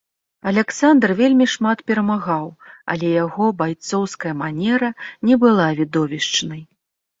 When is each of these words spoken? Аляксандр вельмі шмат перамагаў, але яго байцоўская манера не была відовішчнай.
Аляксандр 0.51 1.11
вельмі 1.19 1.45
шмат 1.55 1.83
перамагаў, 1.91 2.45
але 2.95 3.07
яго 3.25 3.45
байцоўская 3.61 4.33
манера 4.43 4.93
не 5.29 5.41
была 5.47 5.71
відовішчнай. 5.85 6.61